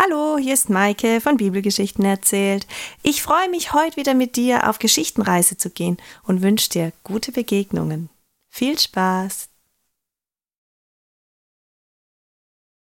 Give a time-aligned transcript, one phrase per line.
[0.00, 2.68] Hallo, hier ist Maike von Bibelgeschichten erzählt.
[3.02, 7.32] Ich freue mich, heute wieder mit dir auf Geschichtenreise zu gehen und wünsche dir gute
[7.32, 8.08] Begegnungen.
[8.48, 9.48] Viel Spaß!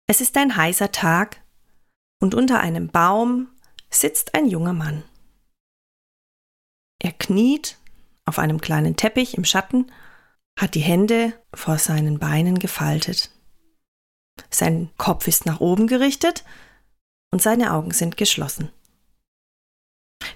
[0.08, 1.42] Es ist ein heißer Tag
[2.22, 3.50] und unter einem Baum
[3.90, 5.04] sitzt ein junger Mann.
[7.00, 7.78] Er kniet
[8.24, 9.92] auf einem kleinen Teppich im Schatten,
[10.58, 13.32] hat die Hände vor seinen Beinen gefaltet.
[14.50, 16.46] Sein Kopf ist nach oben gerichtet,
[17.32, 18.72] und seine Augen sind geschlossen.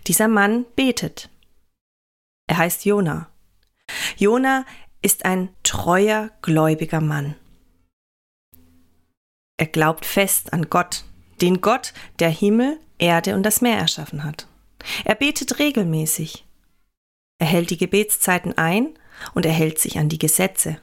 [0.07, 1.29] Dieser Mann betet.
[2.47, 3.29] Er heißt Jona.
[4.17, 4.65] Jona
[5.01, 7.35] ist ein treuer, gläubiger Mann.
[9.57, 11.05] Er glaubt fest an Gott,
[11.41, 14.47] den Gott, der Himmel, Erde und das Meer erschaffen hat.
[15.03, 16.45] Er betet regelmäßig.
[17.39, 18.97] Er hält die Gebetszeiten ein
[19.33, 20.81] und er hält sich an die Gesetze.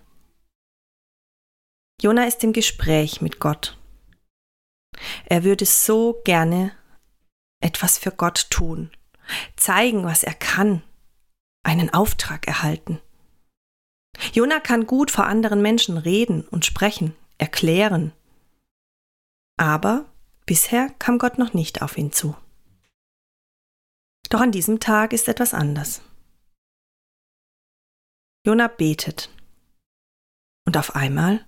[2.00, 3.78] Jona ist im Gespräch mit Gott.
[5.26, 6.72] Er würde so gerne
[7.60, 8.90] etwas für Gott tun,
[9.56, 10.82] zeigen, was er kann,
[11.64, 13.00] einen Auftrag erhalten.
[14.32, 18.12] Jona kann gut vor anderen Menschen reden und sprechen, erklären.
[19.58, 20.06] Aber
[20.46, 22.36] bisher kam Gott noch nicht auf ihn zu.
[24.28, 26.02] Doch an diesem Tag ist etwas anders.
[28.44, 29.30] Jona betet.
[30.66, 31.46] Und auf einmal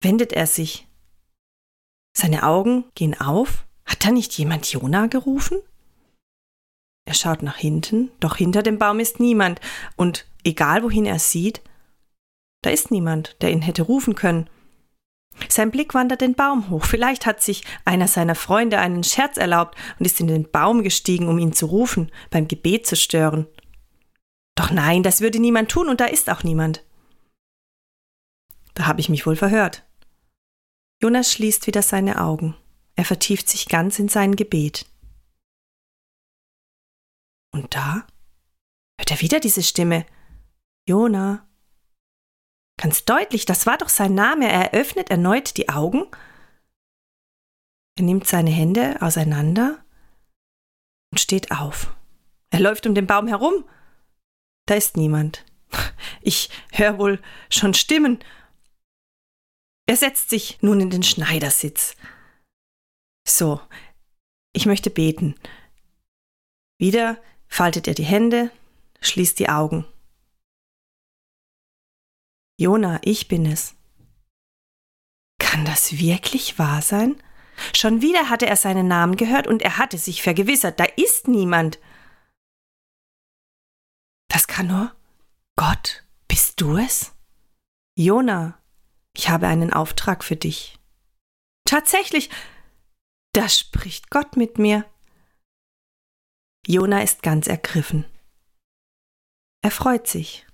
[0.00, 0.86] wendet er sich
[2.12, 3.64] seine Augen gehen auf.
[3.84, 5.58] Hat da nicht jemand Jona gerufen?
[7.04, 9.60] Er schaut nach hinten, doch hinter dem Baum ist niemand,
[9.96, 11.60] und egal wohin er sieht,
[12.62, 14.48] da ist niemand, der ihn hätte rufen können.
[15.48, 16.84] Sein Blick wandert den Baum hoch.
[16.84, 21.28] Vielleicht hat sich einer seiner Freunde einen Scherz erlaubt und ist in den Baum gestiegen,
[21.28, 23.46] um ihn zu rufen, beim Gebet zu stören.
[24.54, 26.84] Doch nein, das würde niemand tun, und da ist auch niemand.
[28.74, 29.84] Da habe ich mich wohl verhört.
[31.02, 32.56] Jonas schließt wieder seine Augen.
[32.94, 34.86] Er vertieft sich ganz in sein Gebet.
[37.52, 38.06] Und da
[38.98, 40.06] hört er wieder diese Stimme.
[40.88, 41.44] Jona.
[42.80, 44.48] Ganz deutlich, das war doch sein Name.
[44.48, 46.06] Er öffnet erneut die Augen.
[47.98, 49.84] Er nimmt seine Hände auseinander
[51.10, 51.96] und steht auf.
[52.50, 53.68] Er läuft um den Baum herum.
[54.66, 55.44] Da ist niemand.
[56.20, 57.20] Ich höre wohl
[57.50, 58.22] schon Stimmen
[59.92, 61.96] er setzt sich nun in den Schneidersitz.
[63.28, 63.60] So,
[64.54, 65.34] ich möchte beten.
[66.78, 68.50] Wieder faltet er die Hände,
[69.02, 69.84] schließt die Augen.
[72.58, 73.74] Jona, ich bin es.
[75.38, 77.22] Kann das wirklich wahr sein?
[77.76, 81.78] Schon wieder hatte er seinen Namen gehört und er hatte sich vergewissert, da ist niemand.
[84.28, 84.96] Das kann nur
[85.56, 86.02] Gott.
[86.28, 87.12] Bist du es?
[87.94, 88.58] Jona,
[89.16, 90.78] ich habe einen Auftrag für dich.
[91.64, 92.30] Tatsächlich,
[93.32, 94.84] da spricht Gott mit mir.
[96.66, 98.04] Jona ist ganz ergriffen.
[99.62, 100.46] Er freut sich.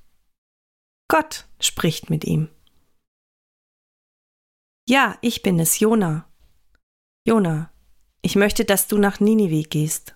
[1.09, 2.49] Gott spricht mit ihm.
[4.89, 6.31] Ja, ich bin es, Jona.
[7.27, 7.71] Jona,
[8.23, 10.15] ich möchte, dass du nach Ninive gehst.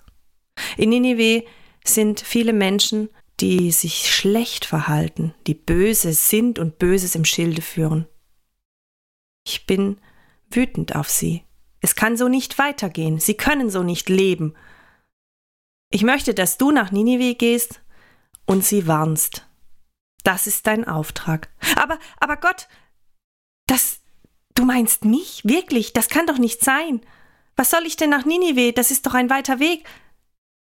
[0.77, 1.45] In Ninive
[1.85, 3.11] sind viele Menschen,
[3.41, 8.07] die sich schlecht verhalten, die böse sind und Böses im Schilde führen.
[9.45, 10.01] Ich bin
[10.51, 11.45] wütend auf sie.
[11.81, 13.19] Es kann so nicht weitergehen.
[13.19, 14.55] Sie können so nicht leben.
[15.91, 17.83] Ich möchte, dass du nach Ninive gehst
[18.47, 19.47] und sie warnst.
[20.25, 21.49] Das ist dein Auftrag.
[21.77, 22.69] Aber, aber Gott,
[23.67, 24.01] das,
[24.55, 25.45] du meinst mich?
[25.45, 25.93] Wirklich?
[25.93, 27.01] Das kann doch nicht sein.
[27.57, 28.73] Was soll ich denn nach Ninive?
[28.73, 29.85] Das ist doch ein weiter Weg.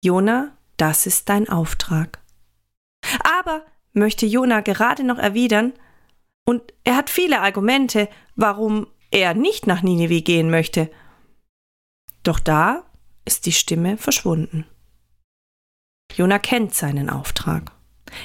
[0.05, 2.21] Jona, das ist dein Auftrag.
[3.39, 5.73] Aber, möchte Jona gerade noch erwidern,
[6.47, 10.91] und er hat viele Argumente, warum er nicht nach Ninive gehen möchte.
[12.23, 12.85] Doch da
[13.25, 14.65] ist die Stimme verschwunden.
[16.15, 17.73] Jona kennt seinen Auftrag.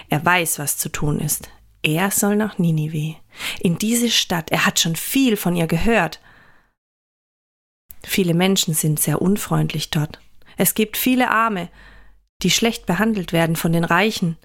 [0.10, 1.50] Er weiß, was zu tun ist.
[1.84, 3.16] Er soll nach Ninive,
[3.60, 4.52] in diese Stadt.
[4.52, 6.22] Er hat schon viel von ihr gehört.
[8.04, 10.20] Viele Menschen sind sehr unfreundlich dort.
[10.58, 11.70] Es gibt viele Arme,
[12.44, 14.38] die schlecht behandelt werden von den Reichen.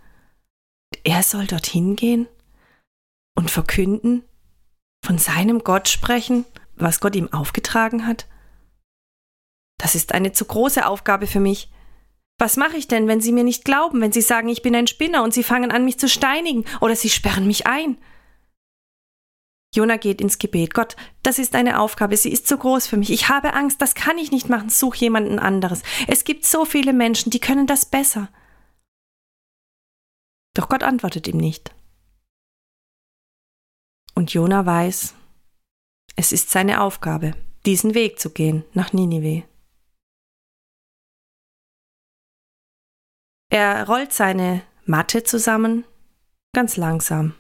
[1.05, 2.27] Er soll dorthin gehen?
[3.37, 4.25] Und verkünden,
[5.05, 6.45] von seinem Gott sprechen,
[6.75, 8.27] was Gott ihm aufgetragen hat?
[9.79, 11.71] Das ist eine zu große Aufgabe für mich.
[12.39, 14.89] Was mache ich denn, wenn Sie mir nicht glauben, wenn Sie sagen, ich bin ein
[14.89, 17.99] Spinner und Sie fangen an, mich zu steinigen oder Sie sperren mich ein?
[19.77, 20.75] Jona geht ins Gebet.
[20.75, 23.11] Gott, das ist eine Aufgabe, sie ist zu groß für mich.
[23.11, 24.71] Ich habe Angst, das kann ich nicht machen.
[24.71, 25.83] Such jemanden anderes.
[26.09, 28.29] Es gibt so viele Menschen, die können das besser.
[30.55, 31.75] Doch Gott antwortet ihm nicht.
[34.17, 35.15] Und Jona weiß,
[36.17, 37.35] es ist seine Aufgabe.
[37.67, 39.47] diesen Weg zu gehen nach Ninive.
[43.51, 45.85] Er rollt seine Matte zusammen,
[46.55, 47.35] ganz langsam.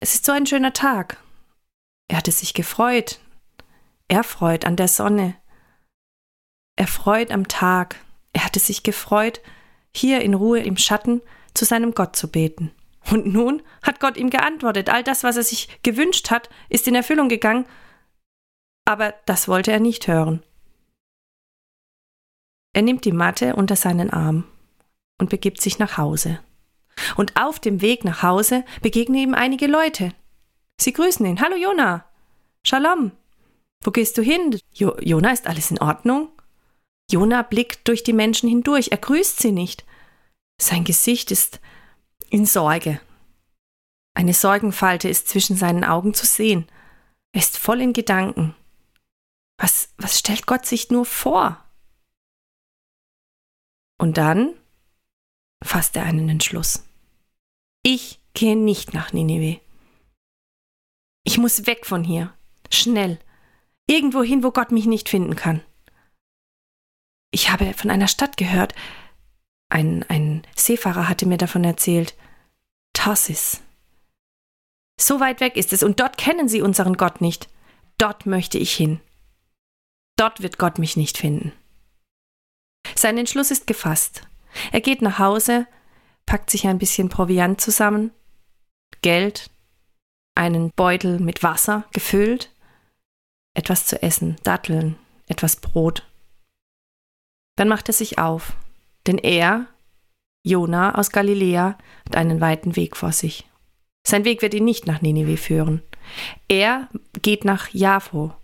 [0.00, 1.22] Es ist so ein schöner Tag.
[2.08, 3.20] Er hatte sich gefreut.
[4.08, 5.36] Er freut an der Sonne.
[6.76, 8.04] Er freut am Tag.
[8.32, 9.40] Er hatte sich gefreut,
[9.94, 11.22] hier in Ruhe im Schatten
[11.54, 12.72] zu seinem Gott zu beten.
[13.10, 14.90] Und nun hat Gott ihm geantwortet.
[14.90, 17.66] All das, was er sich gewünscht hat, ist in Erfüllung gegangen.
[18.84, 20.42] Aber das wollte er nicht hören.
[22.72, 24.44] Er nimmt die Matte unter seinen Arm
[25.18, 26.40] und begibt sich nach Hause.
[27.16, 30.12] Und auf dem Weg nach Hause begegnen ihm einige Leute.
[30.80, 31.40] Sie grüßen ihn.
[31.40, 32.04] Hallo Jona.
[32.64, 33.12] Shalom.
[33.82, 34.58] Wo gehst du hin?
[34.72, 36.28] Jo Jona, ist alles in Ordnung?
[37.10, 38.88] Jona blickt durch die Menschen hindurch.
[38.92, 39.84] Er grüßt sie nicht.
[40.60, 41.60] Sein Gesicht ist
[42.30, 43.00] in Sorge.
[44.14, 46.66] Eine Sorgenfalte ist zwischen seinen Augen zu sehen.
[47.32, 48.56] Er ist voll in Gedanken.
[49.58, 51.62] Was, was stellt Gott sich nur vor?
[53.98, 54.54] Und dann
[55.62, 56.84] fasst er einen Entschluss.
[57.82, 59.60] Ich gehe nicht nach Ninive.
[61.24, 62.32] Ich muss weg von hier.
[62.70, 63.18] Schnell.
[63.86, 65.62] Irgendwo hin, wo Gott mich nicht finden kann.
[67.30, 68.74] Ich habe von einer Stadt gehört.
[69.70, 72.14] Ein, ein Seefahrer hatte mir davon erzählt.
[72.92, 73.62] Tarsis.
[75.00, 77.48] So weit weg ist es und dort kennen sie unseren Gott nicht.
[77.96, 79.00] Dort möchte ich hin.
[80.16, 81.52] Dort wird Gott mich nicht finden.
[82.94, 84.26] Sein Entschluss ist gefasst.
[84.72, 85.66] Er geht nach Hause,
[86.26, 88.10] packt sich ein bisschen Proviant zusammen,
[89.00, 89.50] Geld,
[90.34, 92.54] einen Beutel mit Wasser gefüllt,
[93.54, 96.06] etwas zu essen, Datteln, etwas Brot.
[97.56, 98.54] Dann macht er sich auf,
[99.06, 99.66] denn er,
[100.44, 103.48] Jona aus Galiläa, hat einen weiten Weg vor sich.
[104.06, 105.82] Sein Weg wird ihn nicht nach Ninive führen.
[106.48, 106.88] Er
[107.22, 108.34] geht nach Jaffo.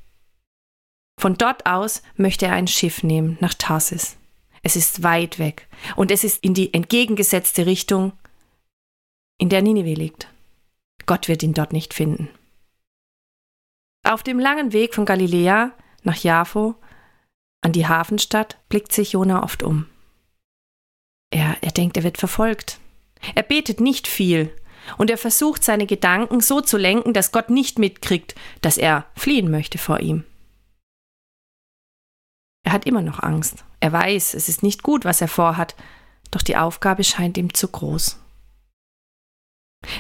[1.19, 4.17] Von dort aus möchte er ein Schiff nehmen nach Tarsis.
[4.63, 8.13] Es ist weit weg und es ist in die entgegengesetzte Richtung,
[9.39, 10.29] in der Ninive liegt.
[11.07, 12.29] Gott wird ihn dort nicht finden.
[14.05, 15.73] Auf dem langen Weg von Galiläa
[16.03, 16.75] nach Jaffo
[17.61, 19.87] an die Hafenstadt blickt sich Jona oft um.
[21.31, 22.79] Er, er denkt, er wird verfolgt.
[23.35, 24.55] Er betet nicht viel
[24.99, 29.51] und er versucht, seine Gedanken so zu lenken, dass Gott nicht mitkriegt, dass er fliehen
[29.51, 30.25] möchte vor ihm.
[32.65, 33.65] Er hat immer noch Angst.
[33.81, 35.77] Er weiß, es ist nicht gut, was er vorhat,
[36.31, 38.19] doch die Aufgabe scheint ihm zu groß.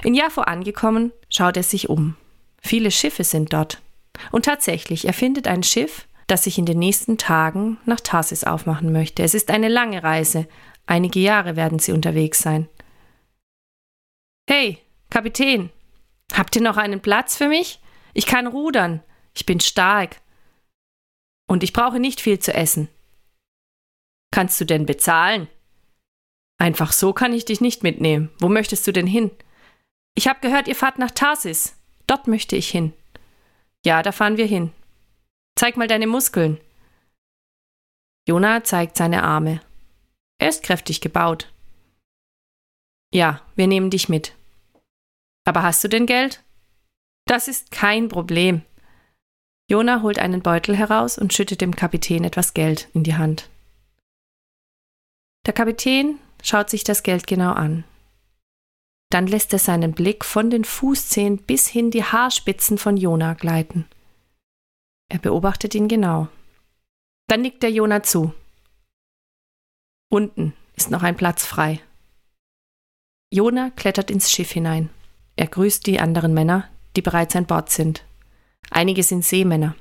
[0.02, 2.16] In Jaffo angekommen, schaut er sich um.
[2.60, 3.80] Viele Schiffe sind dort.
[4.32, 8.92] Und tatsächlich, er findet ein Schiff, das sich in den nächsten Tagen nach Tarsis aufmachen
[8.92, 9.22] möchte.
[9.22, 10.48] Es ist eine lange Reise.
[10.86, 12.68] Einige Jahre werden sie unterwegs sein.
[14.48, 14.78] Hey,
[15.10, 15.70] Kapitän,
[16.32, 17.80] habt ihr noch einen Platz für mich?
[18.14, 19.02] Ich kann rudern.
[19.34, 20.20] Ich bin stark.
[21.48, 22.88] Und ich brauche nicht viel zu essen.
[24.32, 25.48] Kannst du denn bezahlen?
[26.58, 28.30] Einfach so kann ich dich nicht mitnehmen.
[28.38, 29.30] Wo möchtest du denn hin?
[30.14, 31.76] Ich habe gehört, ihr fahrt nach Tarsis.
[32.06, 32.92] Dort möchte ich hin.
[33.84, 34.72] Ja, da fahren wir hin.
[35.56, 36.58] Zeig mal deine Muskeln.
[38.26, 39.60] Jona zeigt seine Arme.
[40.38, 41.52] Er ist kräftig gebaut.
[43.12, 44.34] Ja, wir nehmen dich mit.
[45.44, 46.42] Aber hast du denn Geld?
[47.26, 48.62] Das ist kein Problem.
[49.68, 53.48] Jona holt einen Beutel heraus und schüttet dem Kapitän etwas Geld in die Hand.
[55.46, 57.84] Der Kapitän schaut sich das Geld genau an.
[59.10, 63.86] Dann lässt er seinen Blick von den Fußzehen bis hin die Haarspitzen von Jona gleiten.
[65.08, 66.28] Er beobachtet ihn genau.
[67.28, 68.34] Dann nickt der Jona zu.
[70.08, 71.80] Unten ist noch ein Platz frei.
[73.32, 74.90] Jona klettert ins Schiff hinein.
[75.34, 78.04] Er grüßt die anderen Männer, die bereits an Bord sind.
[78.70, 79.74] Einige sind Seemänner.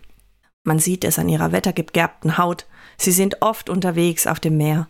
[0.63, 2.65] Man sieht es an ihrer wettergegerbten Haut.
[2.98, 4.88] Sie sind oft unterwegs auf dem Meer.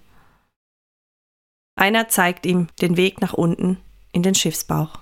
[1.75, 3.77] Einer zeigt ihm den Weg nach unten
[4.13, 4.99] in den Schiffsbauch.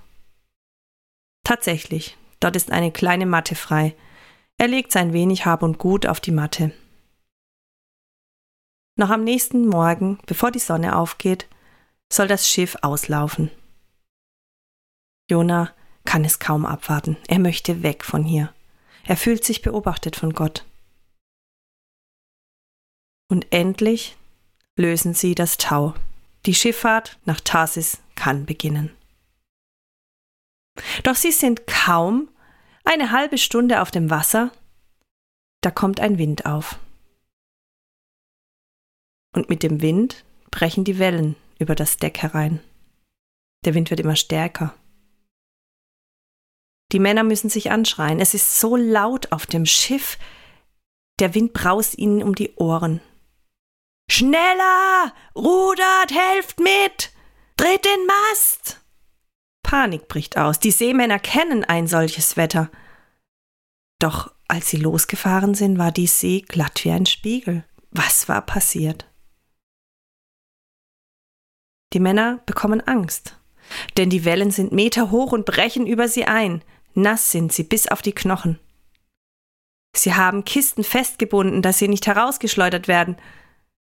[1.44, 3.96] Tatsächlich, dort ist eine kleine Matte frei.
[4.58, 6.72] Er legt sein wenig Hab und Gut auf die Matte.
[8.96, 11.48] Noch am nächsten Morgen, bevor die Sonne aufgeht,
[12.12, 13.50] soll das Schiff auslaufen.
[15.30, 15.74] Jona
[16.06, 17.18] kann es kaum abwarten.
[17.28, 18.54] Er möchte weg von hier.
[19.06, 20.66] Er fühlt sich beobachtet von Gott.
[23.30, 24.16] Und endlich
[24.78, 25.96] lösen sie das Tau.
[26.46, 28.96] Die Schifffahrt nach Tarsis kann beginnen.
[31.04, 32.30] Doch sie sind kaum
[32.84, 34.52] eine halbe Stunde auf dem Wasser,
[35.62, 36.80] da kommt ein Wind auf.
[39.34, 42.62] Und mit dem Wind brechen die Wellen über das Deck herein.
[43.66, 44.76] Der Wind wird immer stärker.
[46.92, 48.20] Die Männer müssen sich anschreien.
[48.20, 50.18] Es ist so laut auf dem Schiff.
[51.20, 53.02] Der Wind braust ihnen um die Ohren.
[54.10, 55.14] Schneller!
[55.36, 57.12] Rudert, helft mit!
[57.58, 58.82] Dreht den Mast!
[59.64, 60.60] Panik bricht aus.
[60.60, 62.70] Die Seemänner kennen ein solches Wetter.
[64.00, 67.64] Doch als sie losgefahren sind, war die See glatt wie ein Spiegel.
[67.90, 69.10] Was war passiert?
[71.94, 73.38] Die Männer bekommen Angst,
[73.98, 76.64] denn die Wellen sind Meter hoch und brechen über sie ein.
[76.96, 78.60] Nass sind sie bis auf die Knochen.
[79.96, 83.16] Sie haben Kisten festgebunden, dass sie nicht herausgeschleudert werden.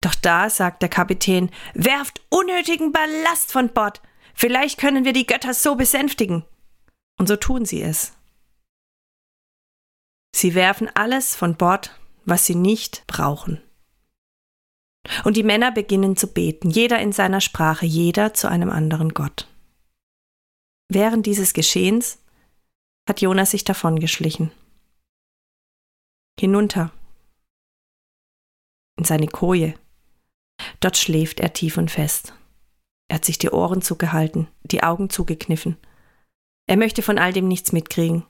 [0.03, 4.03] Doch da sagt der Kapitän, werft unnötigen Ballast von Bord.
[4.35, 6.45] Vielleicht können wir die Götter so besänftigen.
[7.19, 8.12] Und so tun sie es.
[10.35, 13.62] Sie werfen alles von Bord, was sie nicht brauchen.
[15.25, 19.49] Und die Männer beginnen zu beten, jeder in seiner Sprache, jeder zu einem anderen Gott.
[20.89, 22.19] Während dieses Geschehens
[23.09, 24.51] hat Jonas sich davongeschlichen.
[26.39, 26.93] Hinunter
[28.99, 29.75] in seine Koje.
[30.81, 32.35] Dort schläft er tief und fest.
[33.09, 35.77] Er hat sich die Ohren zugehalten, die Augen zugekniffen.
[36.67, 38.25] Er möchte von all dem nichts mitkriegen.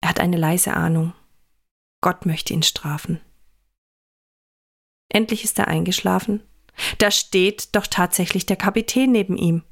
[0.00, 1.14] Er hat eine leise Ahnung.
[2.00, 3.20] Gott möchte ihn strafen.
[5.08, 6.42] Endlich ist er eingeschlafen.
[6.98, 9.64] Da steht doch tatsächlich der Kapitän neben ihm.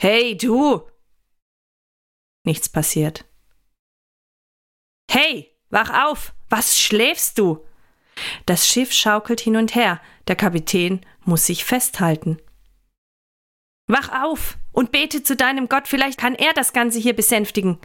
[0.00, 0.88] Hey, du!
[2.44, 3.24] Nichts passiert.
[5.10, 6.34] Hey, wach auf!
[6.48, 7.64] Was schläfst du?
[8.46, 10.00] Das Schiff schaukelt hin und her.
[10.26, 12.38] Der Kapitän muss sich festhalten.
[13.86, 17.78] Wach auf und bete zu deinem Gott, vielleicht kann er das Ganze hier besänftigen.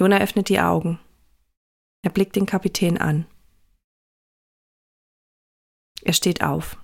[0.00, 0.98] Jona öffnet die Augen.
[2.02, 3.26] Er blickt den Kapitän an.
[6.04, 6.76] Er steht auf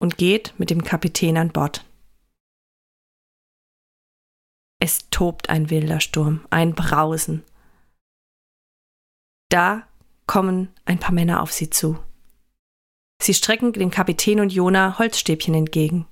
[0.00, 1.84] und geht mit dem Kapitän an Bord.
[4.82, 7.44] Es tobt ein wilder Sturm, ein Brausen.
[9.50, 9.86] Da
[10.26, 12.02] kommen ein paar Männer auf sie zu.
[13.20, 16.08] Sie strecken dem Kapitän und Jona Holzstäbchen entgegen.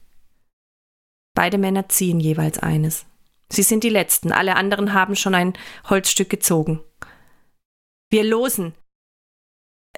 [1.35, 3.07] Beide Männer ziehen jeweils eines.
[3.51, 5.57] Sie sind die Letzten, alle anderen haben schon ein
[5.89, 6.83] Holzstück gezogen.
[8.11, 8.75] Wir losen.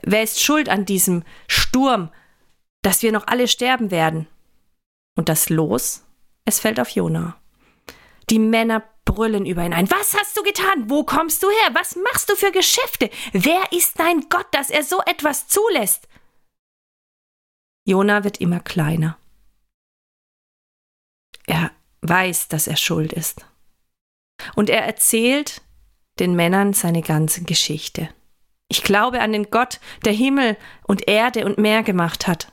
[0.02, 2.12] Wer ist schuld an diesem Sturm,
[2.82, 4.26] dass wir noch alle sterben werden?
[5.16, 6.04] Und das Los,
[6.44, 7.36] es fällt auf Jona.
[8.30, 9.90] Die Männer brüllen über ihn ein.
[9.90, 10.88] Was hast du getan?
[10.88, 11.74] Wo kommst du her?
[11.74, 13.10] Was machst du für Geschäfte?
[13.32, 16.08] Wer ist dein Gott, dass er so etwas zulässt?
[17.84, 19.18] Jona wird immer kleiner.
[21.46, 21.72] Er
[22.02, 23.44] weiß, dass er schuld ist.
[24.54, 25.62] Und er erzählt
[26.18, 28.08] den Männern seine ganze Geschichte.
[28.68, 30.56] Ich glaube an den Gott, der Himmel
[30.86, 32.52] und Erde und Meer gemacht hat.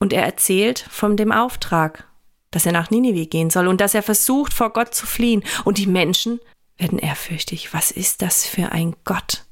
[0.00, 2.08] Und er erzählt von dem Auftrag,
[2.50, 5.44] dass er nach Ninive gehen soll und dass er versucht, vor Gott zu fliehen.
[5.64, 6.40] Und die Menschen
[6.78, 7.72] werden ehrfürchtig.
[7.72, 9.44] Was ist das für ein Gott,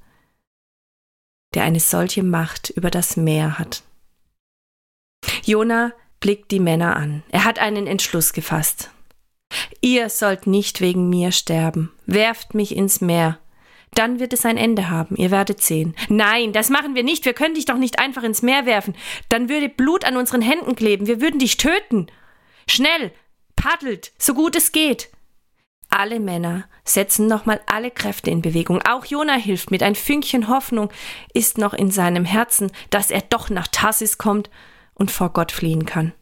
[1.54, 3.82] der eine solche Macht über das Meer hat?
[5.44, 7.22] Jona blickt die Männer an.
[7.30, 8.90] Er hat einen Entschluss gefasst.
[9.80, 11.92] Ihr sollt nicht wegen mir sterben.
[12.06, 13.38] Werft mich ins Meer.
[13.94, 15.94] Dann wird es ein Ende haben, ihr werdet sehen.
[16.08, 18.94] Nein, das machen wir nicht, wir können dich doch nicht einfach ins Meer werfen.
[19.28, 22.06] Dann würde Blut an unseren Händen kleben, wir würden dich töten.
[22.68, 23.12] Schnell,
[23.56, 25.10] paddelt, so gut es geht.
[25.90, 28.82] Alle Männer setzen nochmal alle Kräfte in Bewegung.
[28.82, 29.82] Auch Jona hilft mit.
[29.82, 30.90] Ein Fünkchen Hoffnung
[31.32, 34.50] ist noch in seinem Herzen, dass er doch nach Tarsis kommt
[34.94, 36.12] und vor Gott fliehen kann.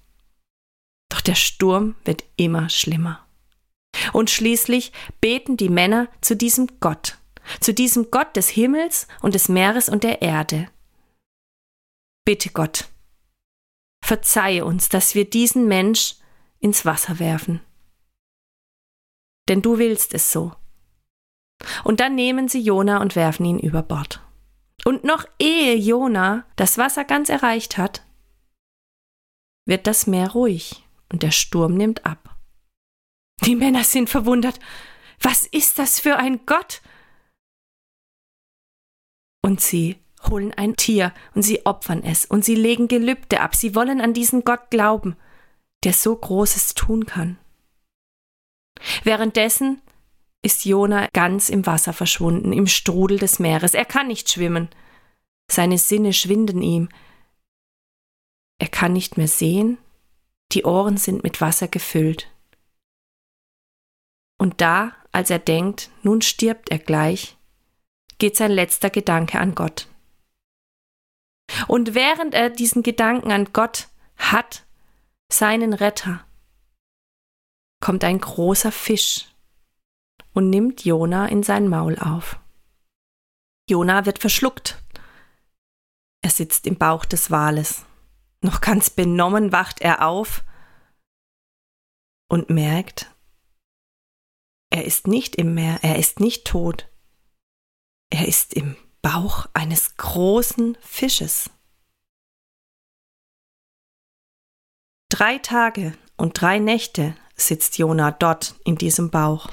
[1.08, 3.26] Doch der Sturm wird immer schlimmer.
[4.12, 7.16] Und schließlich beten die Männer zu diesem Gott,
[7.60, 10.68] zu diesem Gott des Himmels und des Meeres und der Erde.
[12.24, 12.88] Bitte Gott,
[14.04, 16.16] verzeihe uns, dass wir diesen Mensch
[16.58, 17.60] ins Wasser werfen.
[19.48, 20.52] Denn du willst es so.
[21.84, 24.20] Und dann nehmen sie Jona und werfen ihn über Bord.
[24.84, 28.04] Und noch ehe Jona das Wasser ganz erreicht hat,
[29.66, 32.36] wird das Meer ruhig und der Sturm nimmt ab.
[33.44, 34.58] Die Männer sind verwundert.
[35.20, 36.82] Was ist das für ein Gott?
[39.46, 43.54] Und sie holen ein Tier und sie opfern es und sie legen Gelübde ab.
[43.54, 45.14] Sie wollen an diesen Gott glauben,
[45.84, 47.38] der so Großes tun kann.
[49.04, 49.80] Währenddessen
[50.42, 53.74] ist Jona ganz im Wasser verschwunden, im Strudel des Meeres.
[53.74, 54.68] Er kann nicht schwimmen.
[55.48, 56.88] Seine Sinne schwinden ihm.
[58.58, 59.78] Er kann nicht mehr sehen,
[60.50, 62.32] die Ohren sind mit Wasser gefüllt.
[64.38, 67.35] Und da, als er denkt, nun stirbt er gleich,
[68.18, 69.88] geht sein letzter Gedanke an Gott.
[71.68, 74.64] Und während er diesen Gedanken an Gott hat,
[75.30, 76.24] seinen Retter,
[77.80, 79.28] kommt ein großer Fisch
[80.32, 82.38] und nimmt Jona in sein Maul auf.
[83.68, 84.82] Jona wird verschluckt.
[86.22, 87.84] Er sitzt im Bauch des Wales.
[88.40, 90.44] Noch ganz benommen wacht er auf
[92.28, 93.12] und merkt,
[94.70, 96.88] er ist nicht im Meer, er ist nicht tot.
[98.10, 101.50] Er ist im Bauch eines großen Fisches.
[105.10, 109.50] Drei Tage und drei Nächte sitzt Jona dort in diesem Bauch.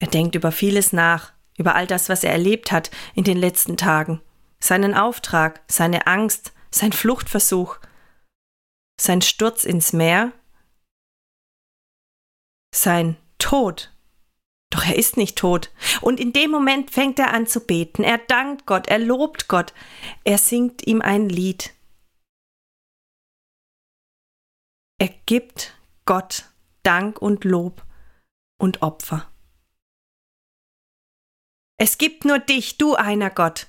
[0.00, 3.76] Er denkt über vieles nach, über all das, was er erlebt hat in den letzten
[3.76, 4.22] Tagen,
[4.60, 7.78] seinen Auftrag, seine Angst, sein Fluchtversuch,
[9.00, 10.32] sein Sturz ins Meer,
[12.74, 13.92] sein Tod.
[14.70, 15.72] Doch er ist nicht tot.
[16.02, 18.04] Und in dem Moment fängt er an zu beten.
[18.04, 19.72] Er dankt Gott, er lobt Gott,
[20.24, 21.72] er singt ihm ein Lied.
[25.00, 26.50] Er gibt Gott
[26.82, 27.84] Dank und Lob
[28.60, 29.30] und Opfer.
[31.80, 33.68] Es gibt nur dich, du einer Gott,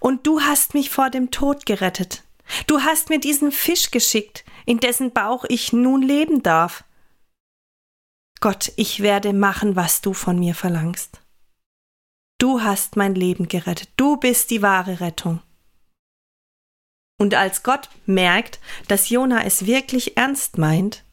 [0.00, 2.22] und du hast mich vor dem Tod gerettet.
[2.66, 6.84] Du hast mir diesen Fisch geschickt, in dessen Bauch ich nun leben darf.
[8.40, 11.20] Gott, ich werde machen, was du von mir verlangst.
[12.38, 15.42] Du hast mein Leben gerettet, du bist die wahre Rettung.
[17.20, 21.04] Und als Gott merkt, dass Jona es wirklich ernst meint,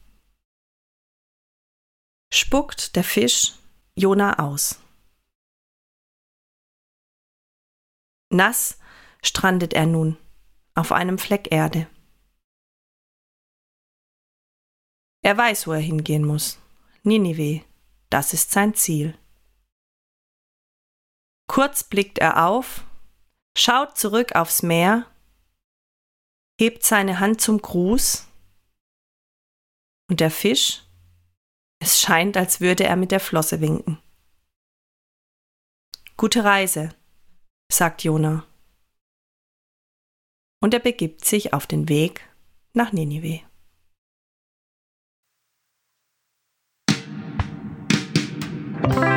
[2.32, 3.54] spuckt der Fisch
[3.96, 4.78] Jona aus.
[8.30, 8.78] Nass
[9.22, 10.16] strandet er nun
[10.74, 11.88] auf einem Fleck Erde.
[15.22, 16.60] Er weiß, wo er hingehen muss.
[17.06, 17.64] Ninive,
[18.10, 19.16] das ist sein Ziel.
[21.48, 22.84] Kurz blickt er auf,
[23.56, 25.06] schaut zurück aufs Meer,
[26.60, 28.26] hebt seine Hand zum Gruß,
[30.08, 30.84] und der Fisch,
[31.80, 33.98] es scheint, als würde er mit der Flosse winken.
[36.16, 36.94] Gute Reise,
[37.70, 38.46] sagt Jona.
[40.62, 42.28] Und er begibt sich auf den Weg
[42.72, 43.42] nach Ninive.
[48.88, 49.15] Bye.